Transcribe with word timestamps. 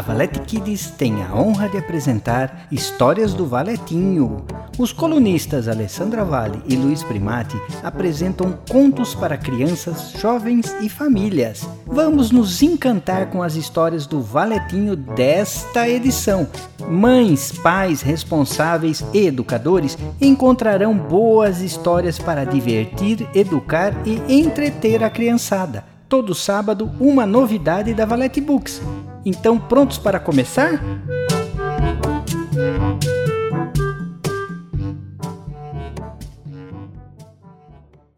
a 0.00 0.02
Valete 0.02 0.40
Kids 0.40 0.90
tem 0.96 1.22
a 1.22 1.34
honra 1.34 1.68
de 1.68 1.76
apresentar 1.76 2.66
Histórias 2.72 3.34
do 3.34 3.44
Valetinho. 3.44 4.46
Os 4.78 4.94
colunistas 4.94 5.68
Alessandra 5.68 6.24
Vale 6.24 6.62
e 6.66 6.74
Luiz 6.74 7.02
Primati 7.02 7.60
apresentam 7.82 8.58
contos 8.70 9.14
para 9.14 9.36
crianças, 9.36 10.12
jovens 10.18 10.74
e 10.80 10.88
famílias. 10.88 11.68
Vamos 11.84 12.30
nos 12.30 12.62
encantar 12.62 13.26
com 13.26 13.42
as 13.42 13.56
histórias 13.56 14.06
do 14.06 14.22
Valetinho 14.22 14.96
desta 14.96 15.86
edição. 15.86 16.48
Mães, 16.88 17.52
pais, 17.52 18.00
responsáveis 18.00 19.04
e 19.12 19.26
educadores 19.26 19.98
encontrarão 20.18 20.96
boas 20.96 21.60
histórias 21.60 22.18
para 22.18 22.44
divertir, 22.44 23.28
educar 23.34 23.94
e 24.06 24.18
entreter 24.32 25.04
a 25.04 25.10
criançada. 25.10 25.84
Todo 26.08 26.34
sábado, 26.34 26.90
uma 26.98 27.26
novidade 27.26 27.92
da 27.92 28.06
Valete 28.06 28.40
Books. 28.40 28.80
Então, 29.24 29.58
prontos 29.58 29.98
para 29.98 30.18
começar? 30.18 30.80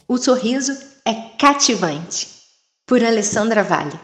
O 0.06 0.16
sorriso 0.16 0.72
é 1.06 1.14
cativante. 1.38 2.28
Por 2.86 3.02
Alessandra 3.02 3.62
Vale. 3.62 3.98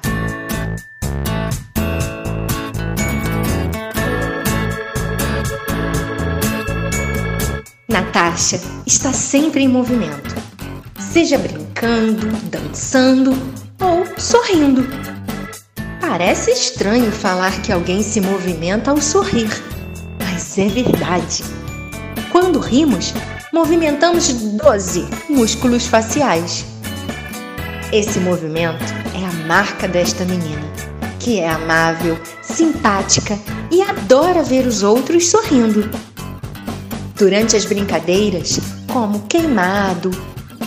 Natasha 7.89 8.61
está 8.87 9.13
sempre 9.13 9.63
em 9.63 9.69
movimento, 9.69 10.35
seja 10.99 11.37
brincando, 11.37 12.27
dançando 12.51 13.33
ou 13.81 14.07
sorrindo. 14.19 15.08
Parece 16.19 16.51
estranho 16.51 17.13
falar 17.13 17.63
que 17.63 17.71
alguém 17.71 18.03
se 18.03 18.21
movimenta 18.21 18.91
ao 18.91 19.01
sorrir, 19.01 19.49
mas 20.19 20.59
é 20.59 20.67
verdade. 20.67 21.45
Quando 22.33 22.59
rimos, 22.59 23.15
movimentamos 23.53 24.27
12 24.33 25.07
músculos 25.31 25.87
faciais. 25.87 26.67
Esse 27.93 28.19
movimento 28.19 28.85
é 29.15 29.25
a 29.25 29.47
marca 29.47 29.87
desta 29.87 30.25
menina, 30.25 30.69
que 31.21 31.39
é 31.39 31.49
amável, 31.49 32.19
simpática 32.43 33.39
e 33.71 33.81
adora 33.81 34.43
ver 34.43 34.67
os 34.67 34.83
outros 34.83 35.29
sorrindo. 35.29 35.89
Durante 37.15 37.55
as 37.55 37.65
brincadeiras, 37.65 38.59
como 38.93 39.21
queimado, 39.29 40.11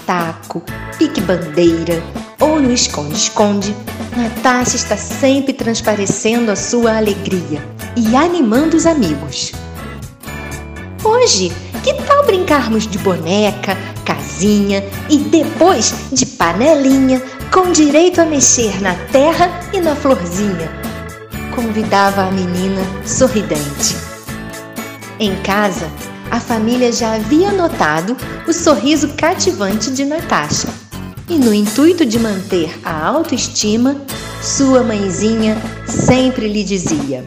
taco, 0.05 0.63
pique-bandeira 0.97 2.01
ou 2.41 2.59
no 2.59 2.73
esconde-esconde, 2.73 3.75
Natasha 4.17 4.75
está 4.75 4.97
sempre 4.97 5.53
transparecendo 5.53 6.51
a 6.51 6.55
sua 6.55 6.97
alegria 6.97 7.63
e 7.95 8.15
animando 8.15 8.75
os 8.75 8.85
amigos. 8.85 9.53
Hoje, 11.03 11.51
que 11.83 11.93
tal 11.93 12.25
brincarmos 12.25 12.85
de 12.87 12.97
boneca, 12.97 13.77
casinha 14.03 14.83
e 15.09 15.17
depois 15.17 15.93
de 16.11 16.25
panelinha 16.25 17.21
com 17.51 17.71
direito 17.71 18.19
a 18.19 18.25
mexer 18.25 18.81
na 18.81 18.95
terra 19.11 19.49
e 19.71 19.79
na 19.79 19.95
florzinha? 19.95 20.69
Convidava 21.55 22.23
a 22.23 22.31
menina 22.31 22.81
sorridente. 23.05 23.95
Em 25.19 25.35
casa, 25.43 25.87
a 26.31 26.39
família 26.39 26.91
já 26.91 27.15
havia 27.15 27.51
notado 27.51 28.15
o 28.47 28.53
sorriso 28.53 29.09
cativante 29.09 29.91
de 29.91 30.05
Natasha. 30.05 30.67
E 31.31 31.37
no 31.37 31.53
intuito 31.53 32.05
de 32.05 32.19
manter 32.19 32.77
a 32.83 33.07
autoestima, 33.07 33.95
sua 34.43 34.83
mãezinha 34.83 35.55
sempre 35.87 36.45
lhe 36.45 36.61
dizia: 36.61 37.23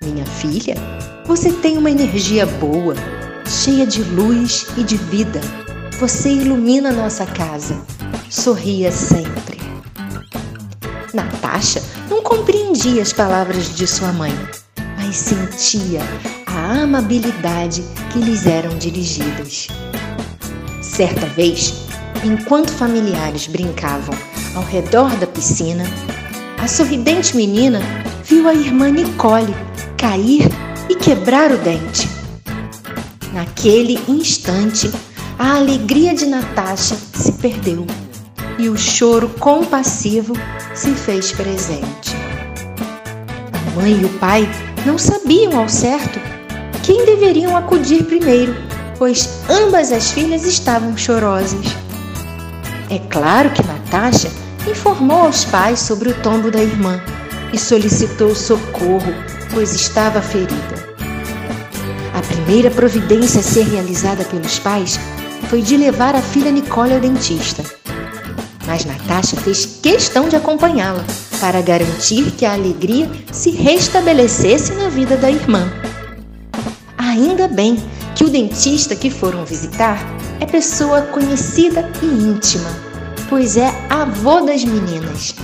Minha 0.00 0.24
filha, 0.24 0.76
você 1.26 1.50
tem 1.50 1.76
uma 1.76 1.90
energia 1.90 2.46
boa, 2.46 2.94
cheia 3.44 3.84
de 3.84 4.04
luz 4.04 4.68
e 4.76 4.84
de 4.84 4.96
vida. 4.96 5.40
Você 5.98 6.28
ilumina 6.28 6.92
nossa 6.92 7.26
casa. 7.26 7.76
Sorria 8.30 8.92
sempre. 8.92 9.58
Natasha 11.12 11.82
não 12.08 12.22
compreendia 12.22 13.02
as 13.02 13.12
palavras 13.12 13.74
de 13.74 13.84
sua 13.88 14.12
mãe, 14.12 14.32
mas 14.96 15.16
sentia 15.16 16.02
a 16.46 16.82
amabilidade 16.82 17.82
que 18.12 18.20
lhes 18.20 18.46
eram 18.46 18.78
dirigidas. 18.78 19.66
Certa 20.80 21.26
vez, 21.26 21.87
enquanto 22.24 22.72
familiares 22.72 23.46
brincavam 23.46 24.14
ao 24.54 24.62
redor 24.62 25.10
da 25.16 25.26
piscina, 25.26 25.84
a 26.58 26.66
sorridente 26.66 27.36
menina 27.36 27.80
viu 28.24 28.48
a 28.48 28.54
irmã 28.54 28.90
Nicole 28.90 29.54
cair 29.96 30.48
e 30.88 30.94
quebrar 30.94 31.52
o 31.52 31.58
dente. 31.58 32.08
Naquele 33.32 34.00
instante, 34.08 34.90
a 35.38 35.56
alegria 35.56 36.14
de 36.14 36.26
Natasha 36.26 36.96
se 37.14 37.32
perdeu 37.32 37.86
e 38.58 38.68
o 38.68 38.76
choro 38.76 39.28
compassivo 39.38 40.34
se 40.74 40.92
fez 40.92 41.30
presente. 41.32 42.16
A 43.52 43.80
mãe 43.80 43.92
e 43.92 44.04
o 44.04 44.08
pai 44.18 44.48
não 44.84 44.98
sabiam 44.98 45.58
ao 45.58 45.68
certo 45.68 46.18
quem 46.82 47.04
deveriam 47.04 47.56
acudir 47.56 48.04
primeiro, 48.04 48.56
pois 48.98 49.28
ambas 49.48 49.92
as 49.92 50.10
filhas 50.10 50.44
estavam 50.44 50.96
chorosas. 50.96 51.66
É 52.90 52.98
claro 52.98 53.50
que 53.50 53.66
Natasha 53.66 54.30
informou 54.66 55.26
aos 55.26 55.44
pais 55.44 55.78
sobre 55.78 56.08
o 56.08 56.22
tombo 56.22 56.50
da 56.50 56.62
irmã 56.62 56.98
e 57.52 57.58
solicitou 57.58 58.34
socorro, 58.34 59.12
pois 59.52 59.74
estava 59.74 60.22
ferida. 60.22 60.88
A 62.14 62.20
primeira 62.22 62.70
providência 62.70 63.40
a 63.40 63.42
ser 63.42 63.64
realizada 63.64 64.24
pelos 64.24 64.58
pais 64.58 64.98
foi 65.48 65.60
de 65.60 65.76
levar 65.76 66.14
a 66.14 66.22
filha 66.22 66.50
Nicole 66.50 66.94
ao 66.94 67.00
dentista. 67.00 67.62
Mas 68.66 68.86
Natasha 68.86 69.36
fez 69.36 69.66
questão 69.82 70.28
de 70.28 70.36
acompanhá-la 70.36 71.04
para 71.40 71.60
garantir 71.60 72.30
que 72.32 72.46
a 72.46 72.54
alegria 72.54 73.08
se 73.30 73.50
restabelecesse 73.50 74.72
na 74.72 74.88
vida 74.88 75.16
da 75.16 75.30
irmã. 75.30 75.70
Ainda 76.96 77.48
bem 77.48 77.76
que 78.14 78.24
o 78.24 78.30
dentista 78.30 78.96
que 78.96 79.10
foram 79.10 79.44
visitar 79.44 80.17
é 80.40 80.46
pessoa 80.46 81.02
conhecida 81.02 81.90
e 82.02 82.06
íntima, 82.06 82.70
pois 83.28 83.56
é 83.56 83.72
avô 83.90 84.40
das 84.40 84.64
meninas. 84.64 85.34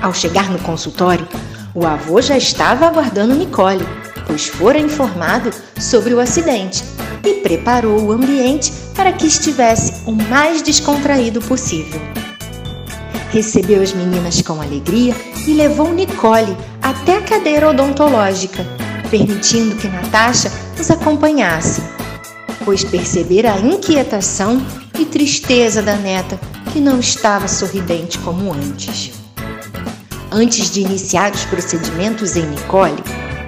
Ao 0.00 0.12
chegar 0.12 0.50
no 0.50 0.58
consultório, 0.58 1.26
o 1.74 1.86
avô 1.86 2.20
já 2.20 2.36
estava 2.36 2.86
aguardando 2.86 3.34
Nicole, 3.34 3.86
pois 4.26 4.46
fora 4.46 4.78
informado 4.78 5.50
sobre 5.78 6.12
o 6.14 6.20
acidente 6.20 6.82
e 7.24 7.34
preparou 7.34 8.00
o 8.00 8.12
ambiente 8.12 8.72
para 8.94 9.12
que 9.12 9.26
estivesse 9.26 10.08
o 10.08 10.12
mais 10.12 10.62
descontraído 10.62 11.40
possível. 11.40 12.00
Recebeu 13.30 13.82
as 13.82 13.92
meninas 13.92 14.42
com 14.42 14.60
alegria 14.60 15.14
e 15.46 15.54
levou 15.54 15.92
Nicole 15.92 16.56
até 16.82 17.16
a 17.16 17.22
cadeira 17.22 17.70
odontológica 17.70 18.66
permitindo 19.12 19.76
que 19.76 19.88
Natasha 19.88 20.50
os 20.80 20.90
acompanhasse, 20.90 21.82
pois 22.64 22.84
percebera 22.84 23.54
a 23.54 23.58
inquietação 23.58 24.64
e 24.98 25.04
tristeza 25.04 25.82
da 25.82 25.96
neta, 25.96 26.38
que 26.72 26.80
não 26.80 26.98
estava 27.00 27.48
sorridente 27.48 28.18
como 28.18 28.52
antes. 28.52 29.12
Antes 30.30 30.70
de 30.70 30.80
iniciar 30.80 31.32
os 31.32 31.44
procedimentos 31.44 32.36
em 32.36 32.46
Nicole, 32.46 33.02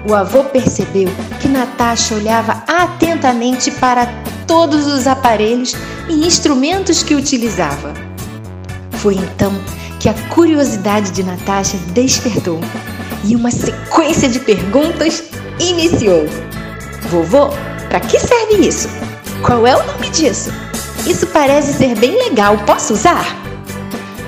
o 0.07 0.13
avô 0.13 0.43
percebeu 0.43 1.09
que 1.41 1.47
Natasha 1.47 2.13
olhava 2.13 2.63
atentamente 2.67 3.71
para 3.71 4.05
todos 4.45 4.85
os 4.85 5.07
aparelhos 5.07 5.75
e 6.07 6.27
instrumentos 6.27 7.01
que 7.01 7.15
utilizava. 7.15 7.93
Foi 8.91 9.15
então 9.15 9.51
que 9.99 10.07
a 10.07 10.13
curiosidade 10.29 11.11
de 11.11 11.23
Natasha 11.23 11.77
despertou 11.93 12.59
e 13.23 13.35
uma 13.35 13.49
sequência 13.49 14.29
de 14.29 14.39
perguntas 14.39 15.23
iniciou. 15.59 16.27
Vovô, 17.09 17.49
para 17.89 17.99
que 17.99 18.19
serve 18.19 18.67
isso? 18.67 18.87
Qual 19.43 19.65
é 19.65 19.75
o 19.75 19.85
nome 19.85 20.09
disso? 20.09 20.51
Isso 21.07 21.27
parece 21.27 21.73
ser 21.73 21.95
bem 21.95 22.17
legal, 22.17 22.57
posso 22.65 22.93
usar? 22.93 23.25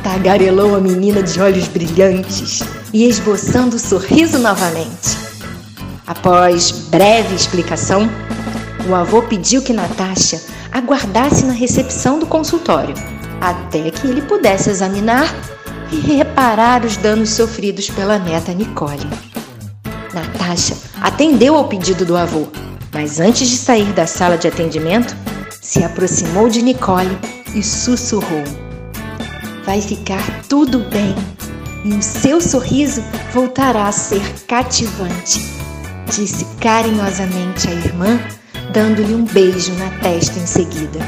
Tagarelou 0.03 0.75
a 0.75 0.79
menina 0.79 1.23
de 1.23 1.39
olhos 1.41 1.67
brilhantes 1.67 2.61
e 2.93 3.07
esboçando 3.07 3.75
o 3.75 3.79
sorriso 3.79 4.39
novamente. 4.39 5.17
Após 6.05 6.71
breve 6.71 7.35
explicação, 7.35 8.09
o 8.87 8.95
avô 8.95 9.21
pediu 9.23 9.61
que 9.61 9.73
Natasha 9.73 10.41
aguardasse 10.71 11.45
na 11.45 11.53
recepção 11.53 12.19
do 12.19 12.25
consultório 12.25 12.93
até 13.41 13.91
que 13.91 14.07
ele 14.07 14.21
pudesse 14.21 14.69
examinar 14.69 15.33
e 15.91 15.95
reparar 15.99 16.83
os 16.83 16.97
danos 16.97 17.29
sofridos 17.31 17.89
pela 17.89 18.17
neta 18.17 18.53
Nicole. 18.53 19.07
Natasha 20.13 20.75
atendeu 21.01 21.55
ao 21.55 21.67
pedido 21.67 22.05
do 22.05 22.17
avô, 22.17 22.47
mas 22.93 23.19
antes 23.19 23.49
de 23.49 23.57
sair 23.57 23.91
da 23.93 24.07
sala 24.07 24.37
de 24.37 24.47
atendimento, 24.47 25.15
se 25.61 25.83
aproximou 25.83 26.49
de 26.49 26.61
Nicole 26.61 27.17
e 27.53 27.61
sussurrou: 27.61 28.43
Vai 29.65 29.81
ficar 29.81 30.43
tudo 30.47 30.79
bem. 30.89 31.15
e 31.85 31.93
o 31.93 32.01
seu 32.01 32.41
sorriso 32.41 33.03
voltará 33.33 33.87
a 33.87 33.91
ser 33.91 34.21
cativante, 34.47 35.39
disse 36.09 36.45
carinhosamente 36.59 37.67
a 37.67 37.71
irmã, 37.71 38.19
dando-lhe 38.73 39.13
um 39.13 39.23
beijo 39.23 39.71
na 39.73 39.89
testa 40.01 40.39
em 40.39 40.45
seguida. 40.45 40.99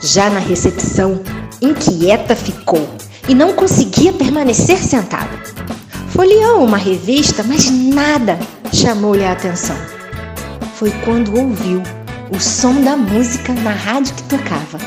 Já 0.00 0.30
na 0.30 0.38
recepção, 0.38 1.20
inquieta 1.60 2.36
ficou 2.36 2.88
e 3.28 3.34
não 3.34 3.52
conseguia 3.52 4.12
permanecer 4.12 4.78
sentada. 4.78 5.38
Folheou 6.10 6.64
uma 6.64 6.78
revista, 6.78 7.42
mas 7.42 7.70
nada 7.70 8.38
chamou-lhe 8.72 9.24
a 9.24 9.32
atenção. 9.32 9.97
Foi 10.78 10.92
quando 11.04 11.36
ouviu 11.36 11.82
o 12.30 12.38
som 12.38 12.82
da 12.82 12.96
música 12.96 13.52
na 13.52 13.72
rádio 13.72 14.14
que 14.14 14.22
tocava 14.22 14.78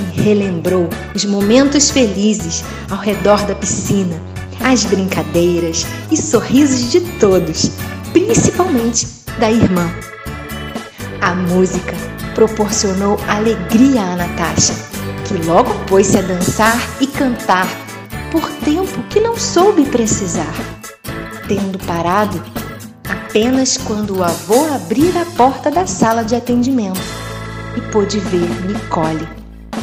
e 0.00 0.20
relembrou 0.20 0.88
os 1.12 1.24
momentos 1.24 1.90
felizes 1.90 2.62
ao 2.88 2.98
redor 2.98 3.44
da 3.44 3.56
piscina, 3.56 4.14
as 4.62 4.84
brincadeiras 4.84 5.84
e 6.12 6.16
sorrisos 6.16 6.92
de 6.92 7.00
todos, 7.18 7.68
principalmente 8.12 9.08
da 9.40 9.50
irmã. 9.50 9.90
A 11.20 11.34
música 11.34 11.96
proporcionou 12.36 13.18
alegria 13.26 14.00
a 14.00 14.14
Natasha, 14.14 14.74
que 15.26 15.34
logo 15.48 15.74
pôs-se 15.86 16.16
a 16.16 16.22
dançar 16.22 16.80
e 17.00 17.08
cantar 17.08 17.66
por 18.30 18.48
tempo 18.64 19.02
que 19.10 19.18
não 19.18 19.36
soube 19.36 19.82
precisar, 19.86 20.54
tendo 21.48 21.76
parado 21.86 22.40
apenas 23.38 23.76
quando 23.76 24.18
o 24.18 24.24
avô 24.24 24.64
abrir 24.74 25.16
a 25.16 25.24
porta 25.36 25.70
da 25.70 25.86
sala 25.86 26.24
de 26.24 26.34
atendimento 26.34 26.98
e 27.76 27.80
pôde 27.92 28.18
ver 28.18 28.48
Nicole 28.66 29.28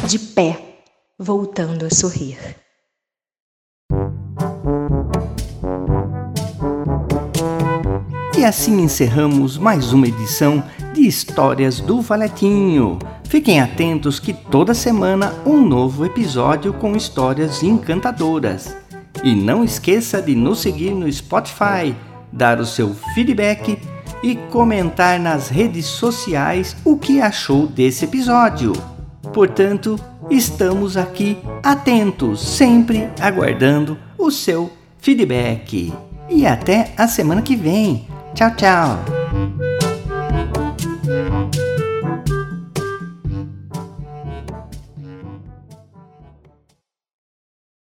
de 0.06 0.18
pé, 0.18 0.82
voltando 1.18 1.86
a 1.86 1.90
sorrir. 1.90 2.36
E 8.36 8.44
assim 8.44 8.82
encerramos 8.82 9.56
mais 9.56 9.90
uma 9.90 10.06
edição 10.06 10.62
de 10.92 11.06
Histórias 11.06 11.80
do 11.80 12.02
Valetinho. 12.02 12.98
Fiquem 13.24 13.62
atentos 13.62 14.20
que 14.20 14.34
toda 14.34 14.74
semana 14.74 15.32
um 15.46 15.66
novo 15.66 16.04
episódio 16.04 16.74
com 16.74 16.94
histórias 16.94 17.62
encantadoras. 17.62 18.76
E 19.24 19.34
não 19.34 19.64
esqueça 19.64 20.20
de 20.20 20.34
nos 20.34 20.60
seguir 20.60 20.90
no 20.90 21.10
Spotify, 21.10 21.96
dar 22.36 22.60
o 22.60 22.66
seu 22.66 22.94
feedback 23.14 23.78
e 24.22 24.36
comentar 24.50 25.18
nas 25.18 25.48
redes 25.48 25.86
sociais 25.86 26.76
o 26.84 26.96
que 26.96 27.20
achou 27.20 27.66
desse 27.66 28.04
episódio. 28.04 28.72
Portanto, 29.32 29.98
estamos 30.30 30.96
aqui 30.96 31.38
atentos, 31.62 32.40
sempre 32.40 33.08
aguardando 33.20 33.98
o 34.18 34.30
seu 34.30 34.70
feedback. 34.98 35.92
E 36.28 36.46
até 36.46 36.92
a 36.96 37.06
semana 37.06 37.42
que 37.42 37.56
vem. 37.56 38.06
Tchau, 38.34 38.50
tchau. 38.56 38.98